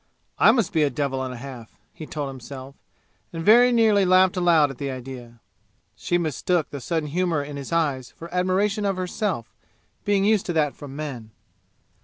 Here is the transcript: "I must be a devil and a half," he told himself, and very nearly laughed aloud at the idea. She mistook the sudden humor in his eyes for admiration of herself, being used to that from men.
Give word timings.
"I 0.39 0.51
must 0.51 0.73
be 0.73 0.81
a 0.81 0.89
devil 0.89 1.21
and 1.21 1.31
a 1.31 1.37
half," 1.37 1.77
he 1.93 2.07
told 2.07 2.29
himself, 2.29 2.73
and 3.31 3.45
very 3.45 3.71
nearly 3.71 4.03
laughed 4.03 4.35
aloud 4.35 4.71
at 4.71 4.79
the 4.79 4.89
idea. 4.89 5.41
She 5.95 6.17
mistook 6.17 6.71
the 6.71 6.81
sudden 6.81 7.09
humor 7.09 7.43
in 7.43 7.55
his 7.55 7.71
eyes 7.71 8.09
for 8.09 8.27
admiration 8.33 8.83
of 8.83 8.97
herself, 8.97 9.53
being 10.03 10.25
used 10.25 10.47
to 10.47 10.53
that 10.53 10.73
from 10.73 10.95
men. 10.95 11.29